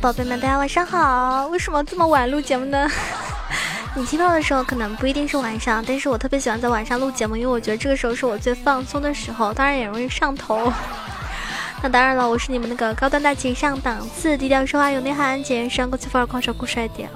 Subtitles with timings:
[0.00, 1.46] 宝贝们，大家晚上好！
[1.48, 2.88] 为什么这么晚录节目呢？
[3.94, 10.72] 你听到的时候可能不一定是晚上，但是我特别喜欢在晚上录节目，因为我觉得这个时候是我最放松的时候，当然也容易上头。
[11.82, 17.10] 那当然了，我是你们那个高端大气上档次、低调奢华有内涵、简约时尚国际范儿、狂潮酷帅点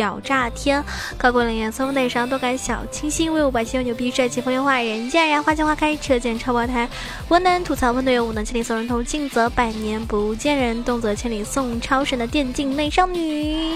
[0.00, 0.82] 屌炸天、
[1.18, 6.88] 高贵冷艳松风带上多感小清新、威武霸气又牛逼、帅气风流话人见人花见花开、车见超爆胎、
[7.28, 13.74] 温暖吐槽温暖又无能千里送人头、近则百年不见人、动则千里送超神的电竞美少女。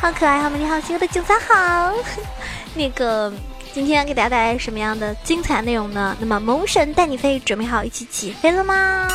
[0.00, 1.92] 好可爱，好美丽，好邪恶的韭菜好。
[2.74, 3.32] 那个，
[3.74, 6.16] 今天给大家带来什么样的精彩内容呢？
[6.20, 9.08] 那么，萌神带你飞，准备好一起起飞了吗？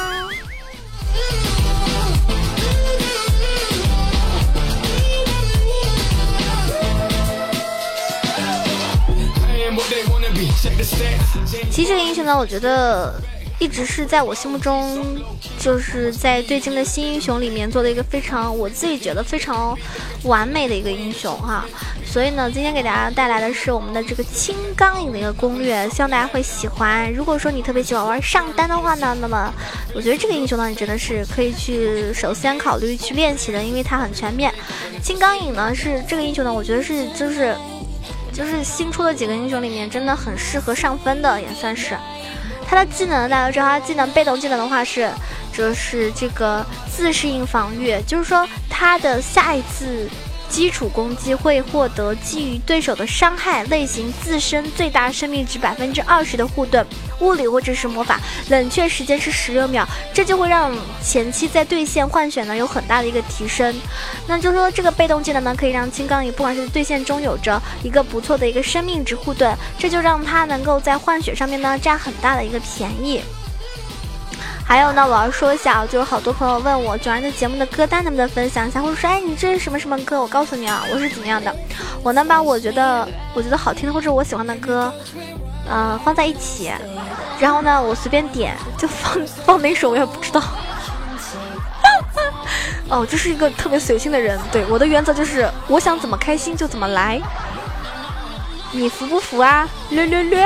[11.70, 13.14] 其实这个英雄呢，我觉得。
[13.60, 15.04] 一直是在我心目中，
[15.60, 19.76] 就是在最近的新英雄里面做的一个非常我自己觉得非常
[20.26, 21.66] 完美的一个英雄哈。
[22.06, 27.12] 所以呢，今天给大家带来的是我们的这个青钢影的一个攻略，希望大家会喜欢。
[27.12, 29.52] 如果说你特别喜欢玩上单的话呢，那么
[29.96, 34.54] 我觉得这个英雄呢，你真的是可以去首先考虑去练习的，因为它很全面。
[35.02, 37.56] 青钢影呢是这个英雄呢，我觉得是就是
[38.38, 41.98] 就是新出的几个英雄里面真的很适合上分的，也算是。
[42.68, 45.10] 他的技能大家知道，他技能被动技能的话是，
[45.52, 50.08] 就是这个自适应防御，就是说他的下一次。
[50.50, 56.86] 基础攻击会获得基于对手的伤害类型自身最大生命值百分之二十的护盾，
[57.20, 63.76] 物理或者是魔法，冷却时间是十六秒，这就会让前期在对线换血呢有很大的一个提升。
[64.28, 73.22] 那就说这个被动技能呢，可以让青钢影不管是对线中有着一个不错的一个生命值护盾，这就让他能够在换血上面呢占很大的一个便宜。
[74.68, 80.22] 还有呢，我要说一下啊，就是好多朋友问我九儿的节目的歌单能不能分享一下，或者说，哎，你这是什么什么歌？
[80.22, 81.56] 我告诉你啊，我是怎么样的，
[82.04, 84.94] 我能把我觉得我觉得好听的或者我喜欢的歌，
[85.70, 86.70] 呃，放在一起，
[87.40, 90.44] 然后呢，我随便点就放放哪首我也不知道。
[92.90, 97.22] 哦，就是一个特别随性的人，对我的原则就是我想怎么开心就怎么来，
[98.74, 99.66] 你服不服啊？
[99.92, 100.46] 略略略。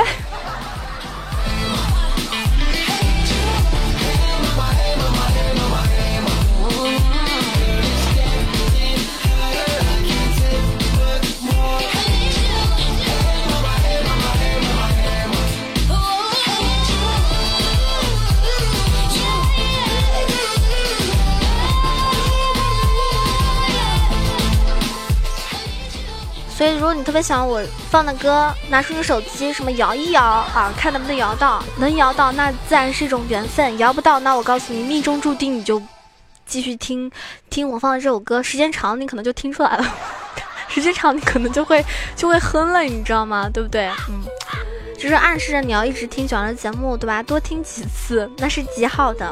[27.12, 35.80] 特别喜欢我放的歌，拿出你手机，什么摇一摇啊，看能不能摇到，能摇到，那自然是一种缘分；摇不到，那我告诉你，命中注定，你就
[36.46, 37.12] 继续听
[37.50, 39.84] 听我放的这首歌，时间长，你可能就听出来了；
[40.68, 41.84] 时间长，你可能就会
[42.16, 43.46] 就会哼了，你知道吗？
[43.52, 43.90] 对不对？
[44.08, 44.22] 嗯，
[44.98, 47.22] 就是暗示着你要一直听喜欢的节目，对吧？
[47.22, 49.26] 多听几次，那是极好的。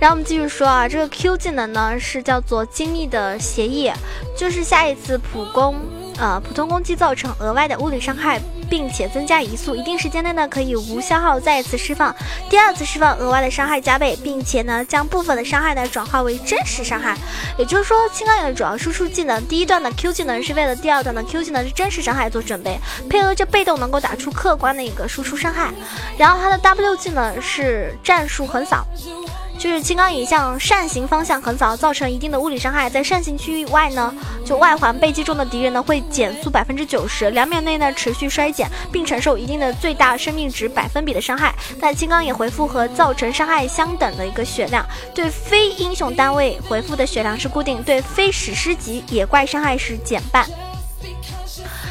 [0.00, 3.90] 然后我们继续说啊，这个 Q 技能呢是叫做精密的协议，
[4.36, 5.74] 就是下一次普攻。
[6.18, 12.14] 呃，普通攻击造成额外的物理伤害，并且增加移速，一定时间内呢可以无消耗再次释放，
[12.50, 17.16] 第二次释放额外的伤害加倍，并且呢将部分的伤害呢转化为真实伤害。
[17.56, 25.72] 也就是说，青钢影的主要输出技能，第一段的 Q 技能是为了第二段的 Q 技能是真实伤害做准备，配合着被动能够打出客观的一个输出伤害。
[26.16, 28.84] 然后它的 W 技能是战术横扫。
[29.58, 32.88] 就是青钢影向扇形方向横扫，造成一定的物理伤害。
[32.88, 34.14] 在扇形区域外呢，
[34.44, 41.52] 就外环被击中的敌人呢，会减速百分之九十，两秒内呢持续衰减，并承受一定的最大生命值百分比的伤害。
[41.80, 50.48] 但青钢影回复和造成伤害相等的一个血量，对非英雄单位回复的血量是固定，对非史诗级野怪伤害是减半。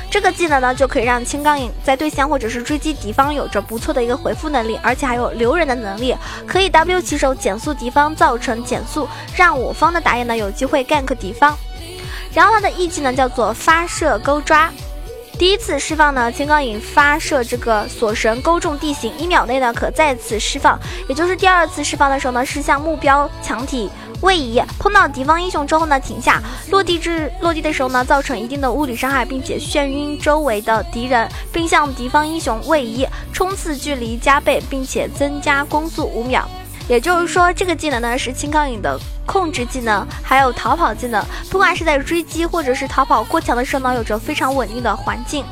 [0.09, 6.15] 这个技能呢，就可以让青钢影在对线或者是追击敌方有着不错的一个回复能力，而且还有留人的能力，
[6.47, 11.55] 可以 W 起手减速敌方，造成减速，让我方的打野呢有机会 gank 敌方。
[12.33, 14.71] 然后它的 E 技能叫做发射钩抓，
[15.37, 23.89] 第一次释放呢，青钢影发射这个锁神勾中地形，一秒内呢可再次释放，也就是第二次释放的时候呢，是向目标墙体。
[24.21, 26.41] 位移碰到敌方英雄之后呢，停下
[26.71, 36.49] 落地至落地的时候呢，造成一定的物理伤害，并且眩晕周围的敌人，并向敌方英雄位移，冲刺距离加倍，并且增加攻速五秒。
[36.89, 45.45] 也就是说，这个技能呢是青钢影的控制技能，还有逃跑技能，不管是在追击或者是逃跑过墙的时候呢，有着非常稳定的环境。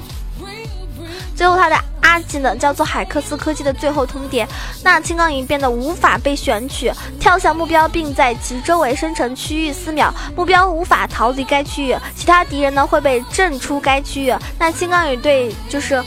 [1.35, 4.47] 最后，他的阿技能叫做海克斯科技的最后通牒。
[4.81, 14.33] 那青钢影变得无法被选取，跳向目标并在其周围生成区域四秒，目标无法逃离该区域，其他敌人呢会被震出该区域。
[14.57, 16.01] 那青钢影对就是。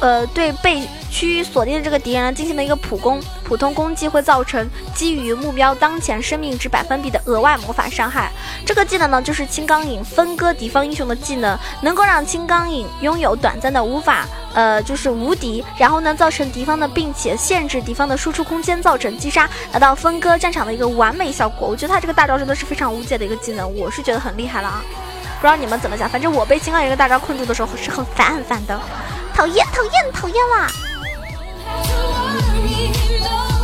[0.00, 8.30] 呃，对被区域锁定的这个敌人进行了一个普攻，普通攻击会造成基于目标当前生命值百分比的额外魔法伤害。
[8.64, 21.68] 这个技能呢就是青钢影分割敌方英雄的技能，能够让青钢影拥有短暂的无法呃就是无敌，然后呢造成敌方的，并且限制敌方的输出空间，造成击杀，达到分割战场的一个完美效果。
[21.68, 24.84] 我觉得他这个大招真的是非常无解的一个技能，我是觉得很厉害了啊！
[25.36, 28.78] 不知道你们怎么想，反正我被青钢影这个大招困住的时候是很烦很烦的。
[29.34, 30.66] 讨厌，讨厌，讨厌啦！
[32.76, 33.55] 下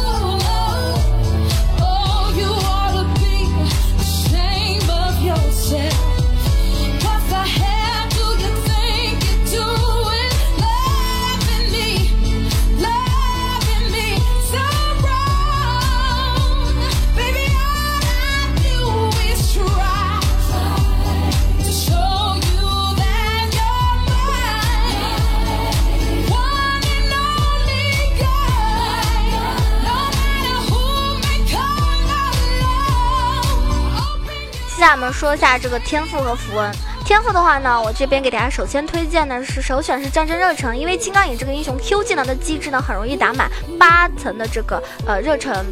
[35.32, 36.70] 说下这个天赋和符文。
[37.06, 45.64] 天赋的话呢，我这边给大家首先推荐的是首选是战争热忱，因为金刚影这个英雄 Q 技能的机制呢，很容易打满八层的这个呃热忱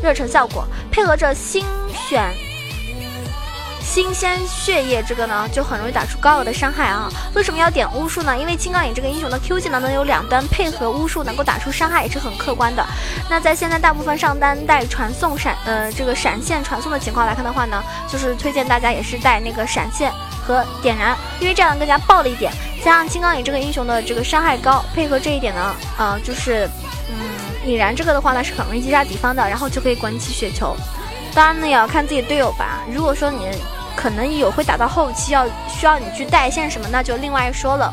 [0.00, 2.47] 热忱效果，配合着新选。
[3.88, 7.10] 新鲜血液这个呢，就很容易打出高额的伤害啊！
[7.34, 8.36] 为什么要点巫术呢？
[8.38, 12.84] 因为青钢影这个英雄的 Q 技能能有两端配合巫术，能够打出伤害也是很客观的。
[13.30, 20.12] 那在现在大部分上单带传送闪呃这个闪现传送的情况来看的话呢，就是推荐大家也是带那个闪现
[20.46, 22.52] 和点燃，因为这样更加暴了一点。
[22.84, 26.68] 加上青钢影这个英雄的这个伤害高，配合这一点呢，呃就是
[27.08, 27.16] 嗯
[27.64, 30.76] 引燃这个的话呢是很容易击杀敌方的，然后就可以滚起雪球。
[31.34, 33.48] 当然呢也要看自己队友吧，如果说你。
[33.98, 37.90] 可能有会打到后期要需要你去带线什么，那就另外说了。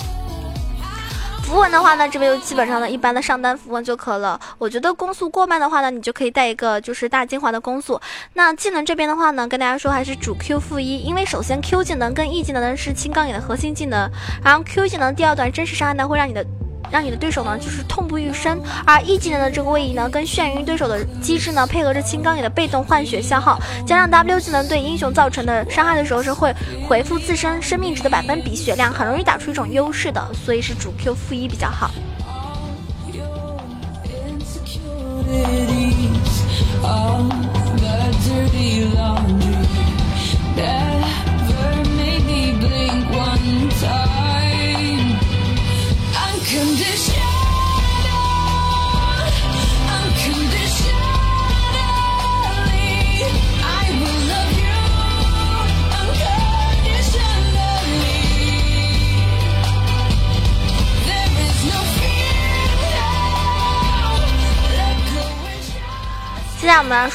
[1.41, 4.39] 符文的话呢，这边就基本上呢一般的上单符文就可了。
[4.59, 7.99] 我觉得攻速过慢的话呢，你就可以带一个就是大精华的攻速。
[8.33, 14.07] 那技能这边的话呢，跟大家说还是主 Q 负一，因为首先 Q 技能跟 E 技能呢是青钢影的核心技能，
[14.43, 16.45] 然后 Q 技能第二段真实伤害呢会让你的。
[16.91, 26.53] 让你的对手呢就是痛不欲生，而 E 技能的这个位移呢，跟眩晕对手的机制呢，配合着青钢影的被动换血消耗，加上 W 技能对英雄造成的伤害的时候是会
[26.87, 31.91] 回复自身生命值的百分比血量，很容易打出一种优势的，所以是主 Q 负一比较好。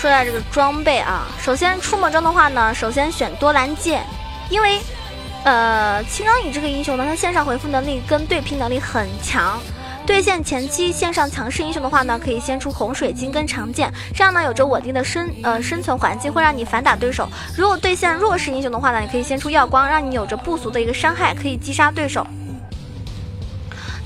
[0.00, 1.26] 说一下这个装备啊。
[1.38, 4.02] 首先出魔装的话呢，首先选多兰剑，
[4.48, 4.80] 因为。
[5.42, 9.58] 呃，青钢影这个英雄呢，他线上回复能力跟对拼能力很强。
[10.04, 17.26] 对线前期线上强势英雄的话呢，可以先出红水晶跟长剑，这样呢有着稳定的生呃生存环境，会让你反打对手。
[17.56, 22.26] 如果对线弱势英雄的话呢，你可以先出耀光，让你有着不俗的一个伤害，可以击杀对手。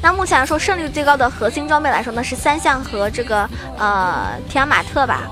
[0.01, 5.29] 那目前来说，胜率最高的核心装备来说呢，是三项和这个呃提亚马特吧。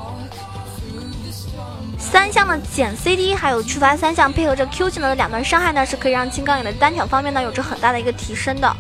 [2.13, 8.77] 三项的减 CD，还有触发三项配合着 Q 技能的两段伤害呢，是可以让青钢影的单挑方面呢有着很大的一个提升的。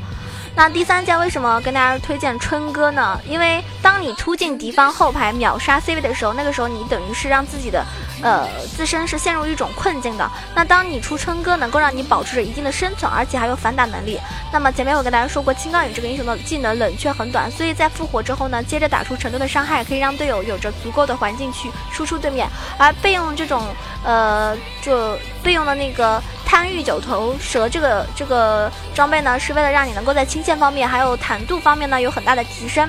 [0.55, 3.19] 那第三件为什么跟大家推荐春哥呢？
[3.27, 7.83] 因为当你突进敌方后排秒杀 C 位的时候，那个时候你等于是让自己的
[8.23, 10.31] 呃自身是陷入一种困境的。
[10.55, 14.21] 那当你出春哥，能够让你保持着一定的生存，而且还有反打能力。
[14.53, 22.47] 那么前面我跟大家说过，青钢影这个英雄的技能冷却很短，所以在复活之后呢，接着打出成吨的伤害，可以让队友有着足够的环境去输出对面。
[22.79, 23.65] 而备用这种
[24.05, 26.23] 呃就备用的那个。
[26.53, 32.87] 贪欲九头蛇这个这个装备呢，是为了让你能够在清线方面还有坦度方面呢有很大的提升。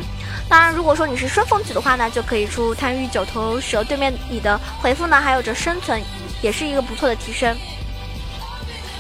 [0.50, 6.02] 当然，如果说你是顺风举的话呢，就可以出贪欲九头蛇，对面你的回复呢还有着生存，
[6.42, 7.56] 也是一个不错的提升。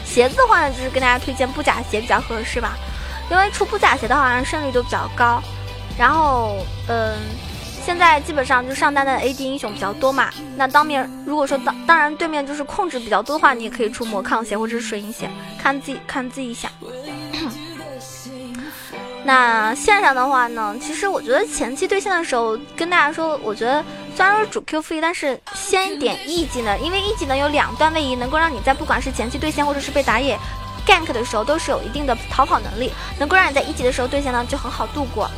[0.05, 2.77] 鞋子的话呢，就是跟大家推荐布甲鞋比较合适吧，
[3.29, 5.43] 因为出布甲鞋的话胜率都比较高。
[5.98, 6.55] 然后，
[6.88, 7.17] 嗯。
[7.85, 15.29] 现在基本上就上单的 AD 英雄比较多嘛，那当面如果说当当然对面就是控制比较多的话，你也可以出魔抗鞋或者是水银鞋，
[15.61, 16.71] 看自己看自己想。
[19.25, 23.83] 那线上的话呢，其实我觉得前期对线的时候，跟大家说，我觉得
[24.15, 30.37] 虽然说主 Q 负一，但是先点 E 技能，因为 E 技能有两段位移，能够让你在不管是前期对线或者是被打野
[30.85, 35.29] gank 的时候，都是有一定的逃跑能力，能够让你在一级的时候对线呢就很好度过。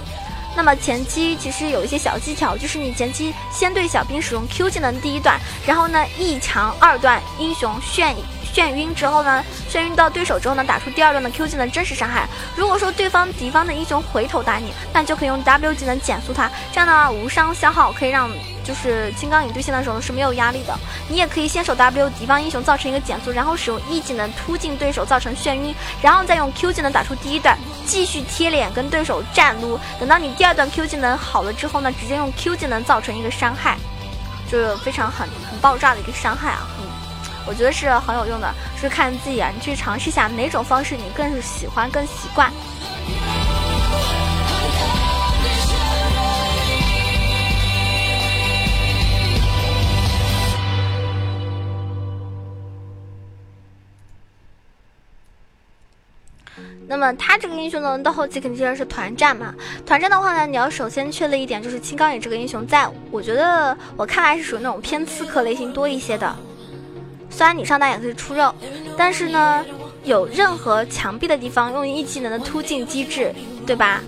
[0.55, 8.15] 那么前期其实有一些小技巧，就是你前期先对小兵使用 Q 技能第一段，然后呢一强二段英雄炫
[8.55, 12.25] 眩晕之后呢，眩晕到对手之后呢，打出第二段的 Q 技能真实伤害。
[12.55, 18.31] 如果说对方敌方的英雄回头打你，那就可以用 W 技能减速他，这样的话无伤消耗可以让
[18.63, 20.73] 就是金刚影对线的时候是没有压力的。
[21.09, 29.77] 你也可以先手 W 敌方英雄造成一个减速，然后使用 E 技能突进对手造成眩晕，然后再用 Q 技能打出第一段，继续贴脸跟对手战撸。
[29.99, 33.77] 等到你第二段 Q 技能好了之后呢，直接用 Q 技能造成一个伤害，
[34.49, 36.65] 就是非常很很爆炸的一个伤害啊。
[37.47, 42.51] 我觉得是很有用的，是看自己啊，你去尝试一下哪种方式你更喜欢、更习惯。
[56.87, 59.53] 那么他这个英雄呢，到后期肯定是团战嘛。
[59.85, 66.35] 团战的话呢，你要首先确立一点，就是青钢影这个英雄，在我觉得我看来是属于那种偏刺客类型多一些的。
[67.35, 68.55] 虽然你上单也可以出肉，
[68.97, 69.65] 但是呢，
[70.05, 73.35] 有任何墙壁的地方用一技能的突进机制，
[73.67, 73.99] 对吧？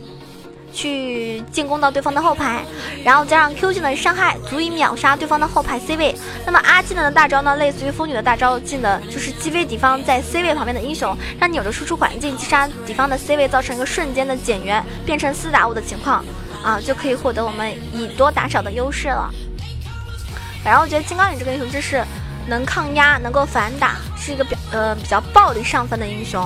[0.71, 2.63] 去进攻到对方的后排，
[3.03, 6.15] 然后加上 Q 技能伤害，足以秒杀对方的后排 C 位。
[6.45, 16.23] 那么 R 技能的大招呢，类似于风女的大招技能，就是击飞敌方在 C 位旁边的英雄，让你有着输出环境击杀敌方的 C 位，造成一个瞬间的减员，变成四打五的情况，
[16.63, 19.29] 啊，就可以获得我们以多打少的优势了。
[20.63, 22.01] 反正我觉得金刚女这个英雄真是。
[22.47, 26.43] 能抗压，能够反打，是一个比呃比较暴力上分的英雄。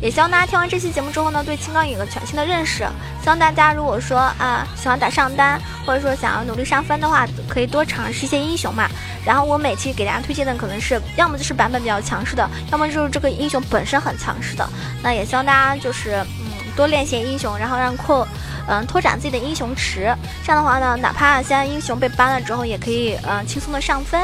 [0.00, 2.88] 也希望大家听完这期节目之后呢，对青钢影有个全新的认识。
[3.20, 8.88] 希望大家如果说啊喜欢打上单，或者说想要努力上分的话，可以多尝试一些英雄嘛。
[9.26, 14.66] 然后我每期给大家推荐的可能是要么就是版本比较强势的，要么就是这个英雄本身很强势的。
[15.02, 18.26] 那也希望大家就是嗯多练习英雄，然后让扩
[18.68, 20.16] 嗯拓展自己的英雄池。
[20.42, 24.18] 这样的话呢，哪怕现在英雄被 ban 了之后，也可以嗯轻松的上分。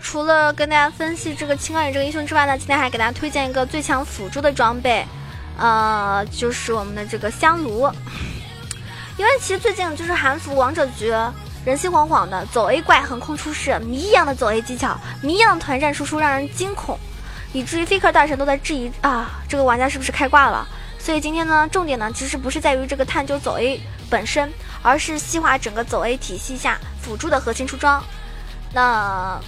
[0.00, 5.04] 除了跟大家分析这个青钢影这个英雄之外呢，今天还给大家推荐一个最强辅助的装备，
[5.56, 7.90] 呃，就是我们的这个香炉。
[9.16, 11.08] 因为其实最近就是韩服王者局
[11.64, 16.98] 人心惶惶的，走 A 怪横空出世，谜一样的走 A 技巧，谜一样的团战输出让人惊恐，
[17.52, 20.66] 以至于 Faker 大神都在质疑啊，这个玩家是不是开挂了？
[20.98, 24.52] 所以今天呢，重点呢其实不是在于这个探究走 A 本身，
[24.82, 28.02] 而是细化整个走 A 体系下辅助的核心出装。
[28.72, 29.40] 那。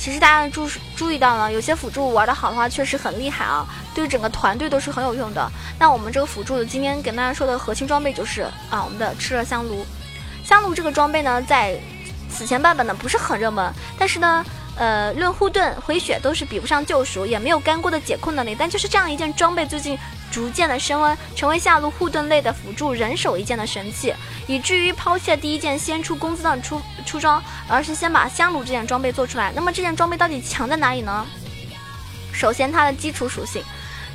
[0.00, 0.66] 其实大家注
[0.96, 5.46] 注意到了，有些辅助玩的好的话，确实很厉害啊，对整个团队都是很有用的。
[5.78, 8.40] 那我们这个辅助的今天给大家说的核心装备就是
[8.70, 9.84] 啊，我们的炽热香炉。
[10.42, 11.78] 香炉这个装备呢，在
[12.30, 14.42] 此前版本呢不是很热门，但是呢，
[14.76, 18.56] 呃，论护盾、回血都是比不上救赎，也没有干锅的解控能力。
[18.58, 19.98] 但就是这样一件装备，最近。
[20.30, 24.14] 逐渐的升温，成为下路护盾类的辅助人手一件的神器，
[24.46, 29.52] 以至于抛弃了第一件先出工资的出出装，而是先把香炉这件装备做出来。
[29.54, 31.26] 那么这件装备到底强在哪里呢？
[32.32, 33.62] 首先它的基础属性，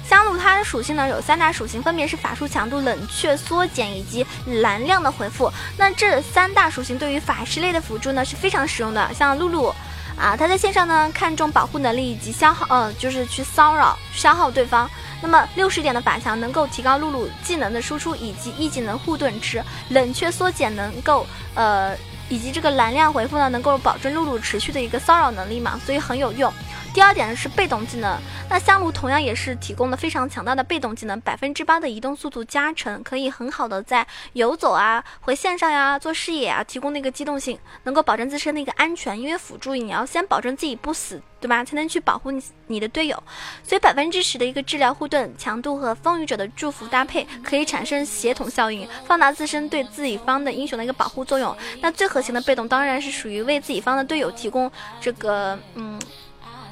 [0.08, 4.26] 香炉它的属性呢有三大属性，分别是法术强度、冷却缩减以及
[4.62, 5.52] 蓝量的回复。
[5.78, 9.76] 那这三大属性对于法师类的辅助呢是非常实用的，像露露。
[10.18, 14.90] 啊，他在线上呢，看重保护能力以及消耗，呃，就是去骚扰、消耗对方。
[15.22, 21.96] 那么六十点的法强能够提高露露技能的输出以及一技能护盾值，冷却缩减能够，呃，
[22.30, 26.52] 以及这个蓝量回复呢，能够保证露露持续的一个骚扰能力嘛，所以很有用。
[26.96, 28.18] 第二点是被动技能，
[28.50, 39.20] 那香炉同样也是提供了非常强大的被动技能，百分之八的移动速度加成，可以很好的在游走啊、回线上呀、做视野啊提供那个机动性，能够保证自身的一个安全。
[39.20, 41.66] 因为辅助你要先保证自己不死，对吧？
[41.66, 43.22] 才能去保护你你的队友。
[43.62, 51.54] 所以百分之十的一个治疗护盾强度和风雨者的祝福搭配，可以产生协同效应，放大自身对自己方的英雄的一个保护作用。
[51.82, 54.72] 那最核心的被动当然是属于为自己方的队友提供
[55.02, 56.00] 这个嗯。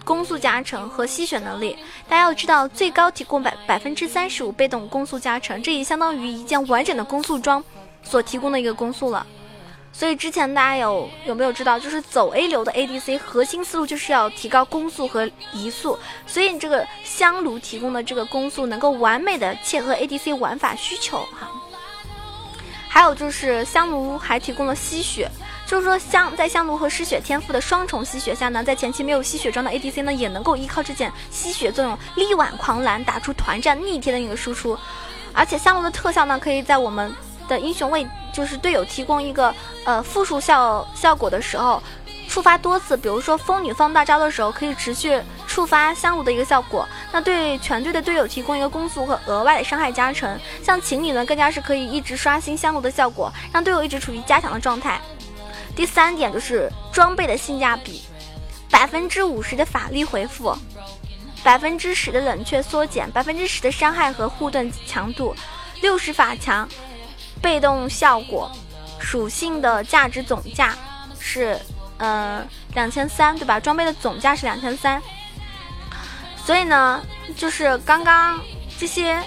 [0.04, 1.78] 攻速加成和吸血能力，
[2.10, 7.64] 大家要知道，最高提供百百分之三十五被动攻速加成，这也相当于一件完整的攻速装
[8.04, 9.26] 所提供的一个攻速了。
[9.96, 21.48] 所以之前大家有有没有知道，就是走 A 流的 ADC 核心思路就是要提高攻速和移速，所以你这个香炉提供的这个攻速能够完美的切合 ADC 玩法需求哈。
[22.90, 25.30] 还有就是香炉还提供了吸血。
[25.66, 34.78] 就是说，香在香炉和失血天赋的双重吸血下呢，在前期没有吸血装的 ADC 呢，也能够依靠这件吸血作用力挽狂澜，打出团战逆天的一个输出。
[35.34, 37.12] 而且香炉的特效呢，可以在我们
[37.48, 39.54] 的英雄为就是队友提供一个
[39.86, 41.82] 呃复数效效果的时候，
[42.28, 42.96] 触发多次。
[42.96, 50.38] 比如说风女放大招的时候，可以持续触发香炉的一个效果，那对全队的队友提供一个攻速和额外的伤害加成。
[50.62, 55.02] 像情侣呢，更加是可以一直刷新香炉的效果，让队友一直处于加强的状态。
[55.76, 58.04] 第三点就是装备的性价比，
[58.70, 60.56] 百分之五十的法力回复，
[61.44, 65.36] 百分之十的冷却缩减，百分之十的伤害和护盾强度，
[65.82, 66.70] 六十法强，
[67.42, 68.52] 被动效果，
[69.00, 70.78] 属性的价值总价
[71.20, 71.60] 是
[71.98, 73.60] 呃两千三，对吧？
[73.60, 75.02] 装备的总价是两千三，
[76.46, 77.04] 所以呢，
[77.36, 78.40] 就是刚刚
[78.78, 79.22] 这些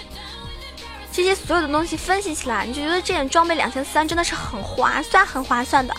[1.11, 5.93] 这些所有的东西分析起来，你就觉得这件装备两千三真的是很划算，很划算的。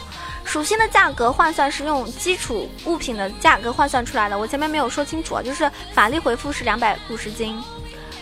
[0.49, 7.63] 属性的价格换算是用基础物品的价格换算出来的，我前面没有说清楚啊，就是法力回复是两百五十斤，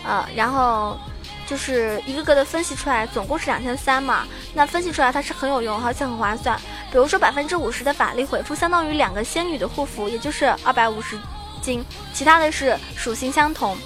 [0.05, 0.99] 呃，然后
[1.47, 6.59] 就是一个个的分析出来，总共是两千三嘛，那分析出来它是很有用，而且很划算。
[6.91, 11.17] 比如说百分之五十的法力回复，相当于两个仙女的护符，也就是二百五十
[11.61, 11.81] 斤，
[12.13, 13.77] 其他的是属性相同。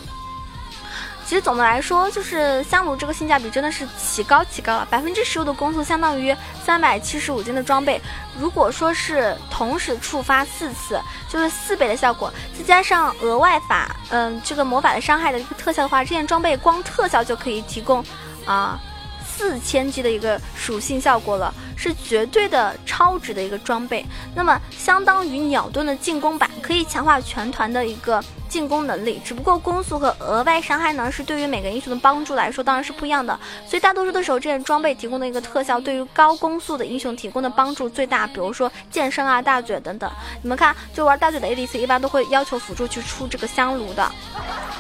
[1.32, 4.86] 其实总的来说，就是香炉这个性价比真的是奇高奇高了。
[4.92, 8.02] 百分之十五的攻速相当于三百七十五斤的装备，
[8.38, 18.04] 如果说是同时触发四次，就是四倍的效果，再加上额外法，嗯，这个魔法的伤害的一个特效的话，这件装备光特效就可以提供
[18.44, 18.78] 啊
[19.26, 24.06] 四千级的一个属性效果了，是绝对的超值的一个装备。
[24.36, 28.24] 那么相当于鸟盾的进攻版，可以强化全团的一个。
[28.52, 33.40] 进攻能力，只不过攻速和额外伤害呢，是对于每个英雄的帮助来说，当然是不一样的。
[33.66, 38.28] 所以大多数的时候，这件装备提供的一个特效，对于高攻速的英雄提供的帮助最大。
[38.28, 40.12] 比如说剑圣啊、大嘴等等。
[40.42, 44.12] 你们看，就玩大嘴的 ADC，一般都会要求辅助去出这个香炉的，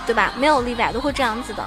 [0.05, 0.33] 对吧？
[0.35, 1.63] 没有例外，都会这样子的。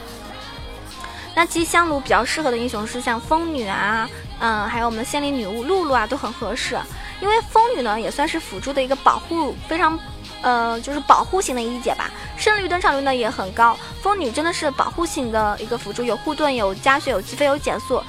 [1.35, 4.07] 那其实香炉比较适合的英雄是像风女啊，
[4.41, 6.79] 嗯，还有我们的仙灵女巫露露啊，都很合适。
[7.21, 9.99] 因为风女呢，也算是辅助的一个保护，非常。
[10.43, 13.75] 呃，就是保护型的一姐吧，胜率登场率呢也很高。
[14.03, 18.03] 风女真的是保护型的一个辅助，有护盾，有加血，有击飞，有减速，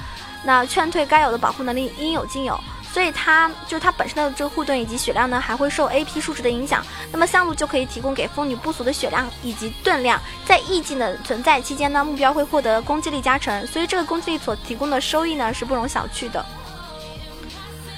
[0.44, 2.60] 那劝退该有的保护能力应有尽有。
[2.96, 6.82] 所以它就是它本身的这个护盾以及血量呢，还会受 AP 数值的影响。
[7.12, 16.42] 那么香炉就可以提供给风女不俗的血量以及盾量，在 E 技能存在期间呢，目标会获得攻击力加成，所以这个攻击力所提供的收益呢是不容小觑的。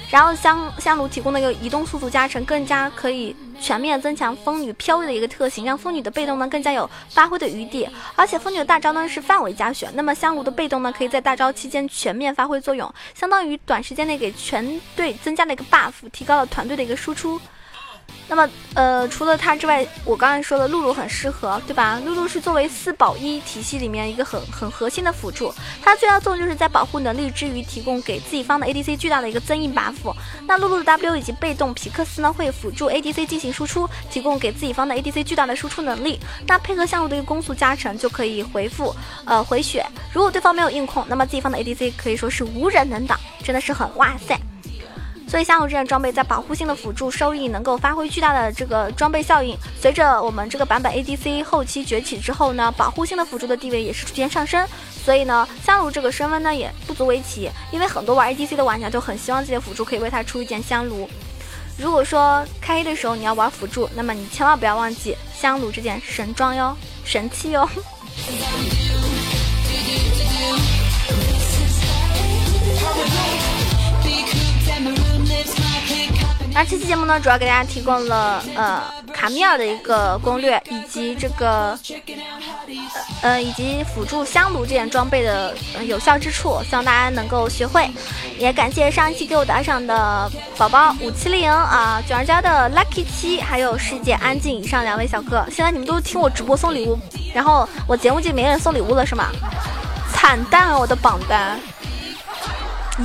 [0.09, 7.87] 然后香香炉提供的一个移动速度加成，更加可以全面增强风女飘逸的一个特性，让风女的被动呢更加有发挥的余地。
[8.15, 17.39] 而且风女的大招呢是范围加血，那么香炉的被动呢可以在大招期间全面发挥作用，相当于短时间内给全队增加了一个 buff，提高了团队的一个输出。
[18.27, 21.99] 那么，呃，除了它之外，我刚才说的露露很适合，对吧？
[22.05, 30.15] 露露是作为四保一体系里面一个很很核心的辅助，它最大作用就是在保护能力之余，提供给自己方的 ADC 巨大的一个增益 buff。
[30.45, 36.19] 那露露的 W 以及被动皮克斯呢，会辅助 ADC 进行输出，提供给自己方的 ADC 巨大的输出能力。
[36.45, 38.95] 那配合相炉的一个攻速加成，就可以回复，
[39.25, 39.83] 呃，回血。
[40.13, 44.39] 如果对方没有硬控，那么自己方的 ADC 可以说是无人能挡，真的是很哇塞。
[45.29, 49.55] 所以香炉这件装备在保护性的辅助收益能够发挥巨大的这个装备效应。
[49.79, 54.67] 随着我们这个版本 ADC 后期崛起之后呢，保护性的辅助的地位也是逐渐上升。
[55.05, 61.07] 所以呢，香炉这个身份呢也不足为奇，因为很多玩 ADC 的玩家都很希望自己的辅助可以为他出一件香炉。
[61.77, 67.69] 如果说开黑的时候你要玩辅助，那么你千万不要忘记香炉这件神装哟，神器哟。
[76.59, 81.79] 那这期节目呢，主要给大家提供了呃卡米尔的一个攻略，以及这个
[83.21, 87.89] 呃以及辅助香炉这件装备的有效之处，希望大家能够学会。
[88.37, 95.45] 也感谢上一期给我打赏的宝宝五七零啊，卷儿家的 lucky 七，还有世界安静以上两位小哥。
[95.49, 96.99] 现在你们都听我直播送礼物，
[97.33, 99.31] 然后我节目就没人送礼物了是吗？
[100.13, 101.57] 惨淡啊，我的榜单，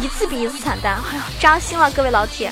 [0.02, 2.50] 一次比一次惨淡，哎呀，扎心了，各位老铁。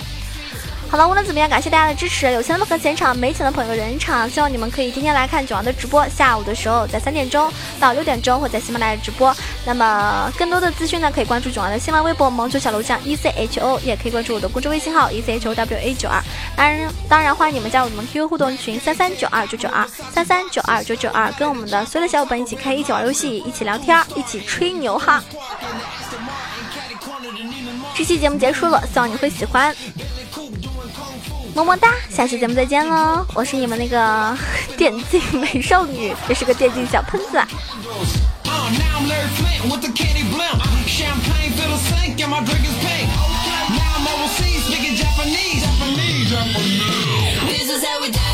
[0.92, 2.30] 好了，无论怎么样，感谢大家的支持。
[2.32, 4.28] 有钱的朋友现场，没钱的朋友人场。
[4.28, 7.50] 希望你们可以天天来看九王的直播，下午的时候在三点钟
[7.80, 9.34] 到六点钟会在喜马拉雅直播。
[9.64, 16.22] 那么更多的资讯呢，可以关注九王的新浪微博萌球小楼酱 E C H O，也可以关注我的公众微信号 E C H O W A 九二。
[16.54, 25.24] 当然，当然欢迎你们加入我们 QQ 互动群三三九二九九二三三九二九九二，跟我们的所有的小伙伴一起开，一起玩游戏，一起聊天，一起吹牛哈。
[27.94, 29.74] 这期节目结束了，希望你会喜欢。
[31.54, 33.26] 么么哒，下期节目再见喽！
[33.34, 34.36] 我是你们那个
[34.76, 37.40] 电竞美少女，也是个电竞小喷子。
[47.48, 48.31] This is how we do.